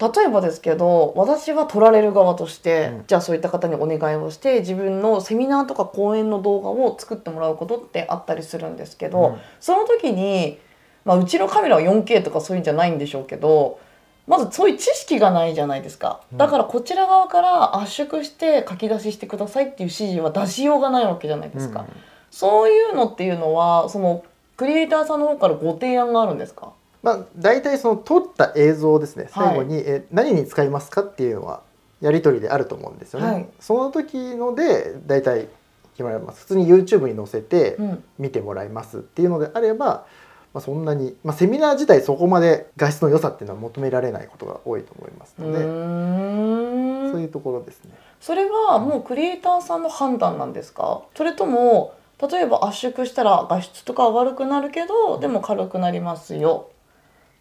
[0.00, 3.04] 例えばですけど私は取られる側として、うん。
[3.06, 9.36] じゃあそういった方にお願いをして自分のセミナーとか講演の動画を作ってもらうことってあったりするんですけど、うん。
[9.60, 10.58] その時に、
[11.04, 13.80] まあ、うちのカメラは 4K とかそういうんじゃないんでしょうけど
[14.26, 16.20] まずそういう知識がないじゃないですか。
[16.30, 16.38] うん。
[16.38, 21.86] だからこちら側から圧縮して書き出ししてくださいっていう指示は出しようがないわけじゃないですか、
[22.30, 24.22] そういうのっていうのはその
[24.56, 26.72] クリエイターさんの方からご提案があるんですか？
[27.02, 29.28] まあ、大体その撮った映像ですね。
[29.30, 29.48] はい。
[29.48, 31.62] 最後に、え何に使いますかっていうのは
[32.00, 33.48] やり取りであると思うんですよね、はい。
[33.60, 35.48] その時ので大体
[35.92, 36.40] 決まります。
[36.40, 38.04] 普通に YouTube に載せてうん。
[38.18, 40.06] 見てもらいますっていうのであれば、
[40.54, 47.90] まあ、そんなに、まあ、セミナー自体そこまで画質の良さっていうのは求められないことが多いと思いますうので、そういうところですね。
[48.20, 51.02] それはもうクリエイターさんの判断なんですか？
[51.14, 56.70] それとも例えば圧縮したら画質とかは悪くなるけどでも軽くなりますよ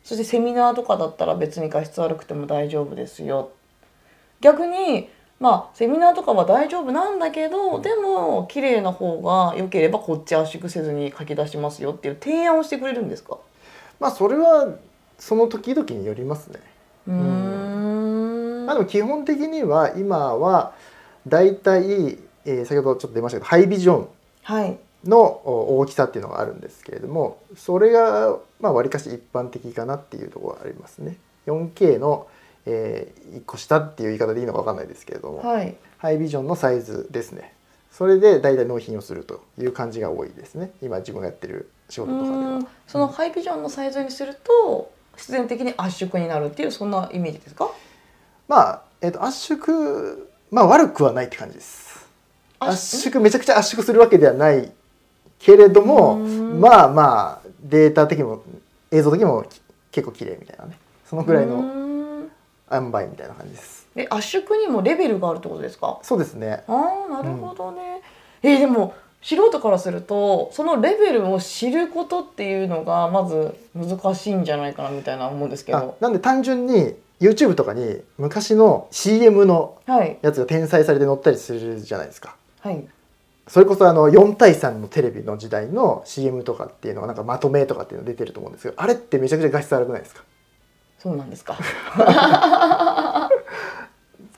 [0.07, 3.49] そしてセミナーとかだったら別に画質悪くても大丈夫ですよ。
[4.39, 13.38] 逆にまあセミナーとかは大丈夫なんだけどでも綺麗な方が良ければこっち圧縮せずに書き出しますよっていう提案をしてくれるんですか？
[13.99, 14.69] まあそれは
[15.19, 16.59] その時々によりますね。
[17.09, 18.66] うーん。
[18.66, 20.73] まあ、でも基本的には今は
[21.27, 24.08] だいたい、えー先ほどちょっと出ましたけどハイビジョン。
[24.44, 31.17] はいのお大きさっていうのがあるんですけれどもそれがまあ割かし一般的かなっていうところがありますね。
[31.45, 32.28] 4K の、
[32.66, 35.76] え1個下っていう言い方でいいのか分かんないですけれども、はい。
[35.98, 37.54] ハイビジョンのサイズですね。
[37.92, 40.72] それで大体納品をするという感じが多いですね。
[40.81, 42.38] 今自分がやってる仕事とかでは。
[42.59, 42.67] ん。
[42.86, 47.72] そのハイビジョンのサイズにすると必然的に圧縮になるっていうそんなイメージですか？
[48.48, 52.06] まあ、えー、と圧縮まあ悪くはないって感じです。
[52.59, 54.72] 圧縮めちゃくちゃ圧縮するわけではない
[55.39, 58.41] けれどもまあまあデータ的にも
[58.91, 60.77] 映像的にもき結構綺麗みたいなね。
[61.05, 62.27] そのくらいうの
[62.71, 63.88] 塩梅みたいな感じです。
[63.95, 65.99] え圧縮にもレベルがあるってことですか？
[66.03, 66.63] そうですね。
[66.67, 68.02] ああなるほどね、
[68.43, 82.36] えーでも素人からするとそのレベルを知ることっていうのがまず難しいんじゃないかなみたいな思うんですけあどなんで単純に YouTube とかに昔の CM のはいやつが転載されて載ったりするじゃないですか。
[82.61, 82.86] はい
[83.47, 90.23] それこそあの4対3のテレビの時代の CM とかっていうのがなんかまとめとかっていうの出てると思うんですけどあれってめちゃくちゃ画質悪くないですか？
[90.99, 91.55] そうなんですか。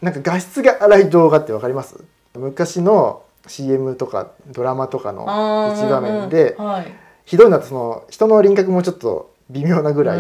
[0.02, 1.96] なんか画質が荒い動画ってわかります？
[2.36, 6.66] 昔の CM とかドラマとかの一場面でうん。
[6.66, 6.94] うんはい。
[7.26, 10.18] ひどいなとその人の輪郭もちょっと微妙なぐらい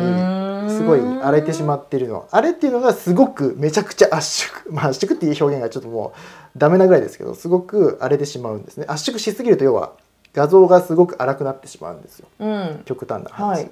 [0.79, 2.25] すごい荒れてしまっているの。
[2.31, 4.61] あれっていうのがすごくめちゃくちゃ圧縮。
[4.71, 8.85] まあ圧縮っていう表現がちょっともうダメなぐらいですけどすごく荒れてしまうんですね。
[8.87, 9.91] 圧縮しすぎると要は
[10.33, 12.27] 画像がすごく荒くなってしまうんですよ。
[12.39, 12.81] うん。
[12.85, 13.71] 極端な話、はい。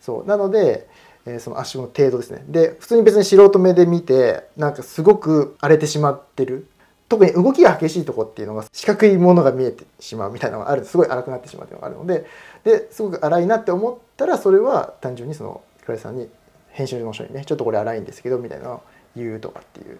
[0.00, 0.28] そう。
[0.28, 0.88] なので、
[1.24, 2.44] えーその圧縮の程度ですね。
[2.48, 6.66] で普通に別に素人目で見てなんかすごく荒れてしまってる。
[7.08, 12.26] 特に動きが激しいとこっていうのが四角いものが見えてしまうみたいなのがあるすごい荒くなってしまうっていうのがあるので。
[12.64, 16.28] ですごく荒いなって思ったらそれは単純にその倉井さんに
[16.70, 18.82] 編集の人にねちょっとこれ荒いんですけどみたいなのを
[19.16, 19.98] 言うとかっていう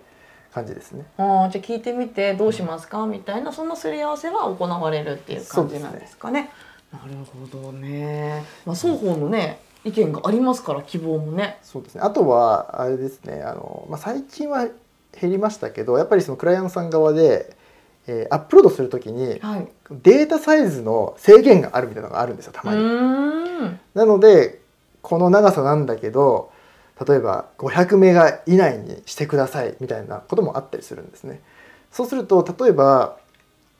[0.52, 1.04] 感じですね。
[1.18, 3.06] ああじゃあ聞いてみてどうしますか？
[3.06, 6.50] みたいなそんなすり合わせは行われるっていう感じなんですかね。
[6.92, 8.44] なるほどね。
[8.64, 11.58] まあ双方のね意見がありますから希望もね。
[11.62, 12.02] そうですね。
[12.02, 13.42] あとはあれですね。
[13.42, 14.68] あのまあ最近は
[15.20, 17.54] 減りましたけど、やっぱりそのクライアントさん側で、
[18.06, 19.68] えーアップロードするときにはい。
[19.90, 22.52] データサイズの制限があるみたいなのがあるんですよ。
[22.52, 23.78] たうまに。
[23.94, 24.61] なので
[25.02, 26.52] この長さなんだけど、
[27.06, 31.40] 例えば500メガ以内にしてくださいみたいなこともあったりするんですね。
[31.90, 33.16] そうすると例えば、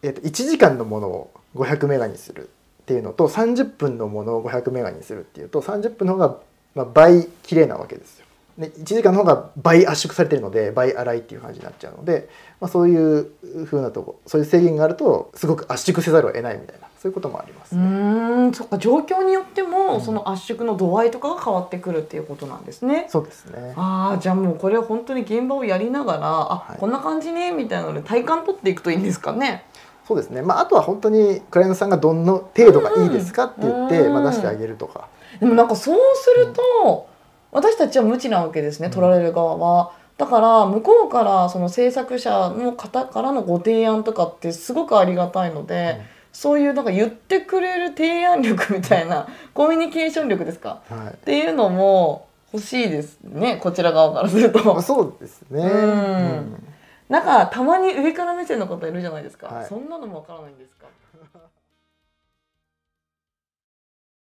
[0.03, 2.51] えーと1時間のものを500メガにする
[2.83, 6.37] っていうのと30分のものを500メガにするっていうと30分の方が
[6.75, 8.22] まあ倍綺麗なわけですよ。
[8.59, 12.29] で1時間の方が倍圧縮されてるので倍粗いっていう感じになっちゃうので、
[12.61, 13.31] まあ、そういう
[13.65, 17.85] 風なとこそういう制限があるとすごく圧縮せざるを得ないみたいなそういうこともありますうね。
[17.85, 18.55] ーん。
[18.55, 23.07] そっか状況によっても、うんその圧縮の度合いとかが変わってくるっていうことなんですね。
[23.09, 23.75] そうですね。
[23.77, 29.65] ああじゃあもうこれは本当に現場をやりながらあ、はいこんな感じねみたいなので体感取っていくといいんですかね。
[30.07, 30.43] そうですね。
[30.43, 35.09] まああとは本当にクライアントさんがどの程度がいいですかって言って、うんまあ出してあげるとか。
[35.41, 37.09] でもなんかそうすると、
[37.53, 38.93] 私たちは無知なわけですねうん。
[38.93, 39.93] 取られる側は。
[40.19, 46.01] だから向こうからその制作者の方からのご提案とかってすごくありがたいので、
[46.33, 50.83] そういうなんか言ってくれる提案力みたいなコミュニケーション力ですか？
[50.89, 51.13] はい。
[51.15, 54.83] っていうのも欲しいですねこちら側からするまあ、と。
[54.83, 55.63] そうですね。
[55.63, 56.65] うん。
[57.09, 59.67] なんかたまに上から目線の方いるじゃないですか、はい。
[59.67, 60.87] そんなのもわからないんですか？